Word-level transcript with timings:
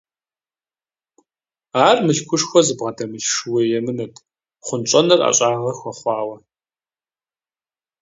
Ар 1.87 1.97
мылъкушхуэ 2.05 2.61
зыбгъэдэмылъ 2.65 3.27
шууей 3.33 3.71
емынэт, 3.77 4.15
хъунщӀэныр 4.65 5.19
ӀэщӀагъэ 5.27 5.71
хуэхъуауэ. 5.79 6.37